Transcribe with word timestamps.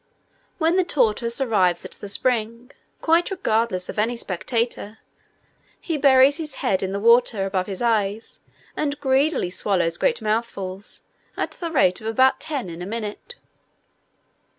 When 0.57 0.77
the 0.77 0.83
tortoise 0.83 1.39
arrives 1.39 1.85
at 1.85 1.91
the 1.91 2.09
spring, 2.09 2.71
quite 3.03 3.29
regardless 3.29 3.87
of 3.87 3.99
any 3.99 4.17
spectator, 4.17 4.97
he 5.79 5.95
buries 5.95 6.37
his 6.37 6.55
head 6.65 6.81
in 6.81 6.91
the 6.91 6.99
water 6.99 7.45
above 7.45 7.67
his 7.67 7.83
eyes, 7.83 8.39
and 8.75 8.99
greedily 8.99 9.51
swallows 9.51 9.97
great 9.97 10.19
mouthfuls, 10.19 11.03
at 11.37 11.51
the 11.51 11.69
rate 11.69 12.01
of 12.01 12.07
about 12.07 12.39
ten 12.39 12.67
in 12.67 12.81
a 12.81 12.87
minute. 12.87 13.35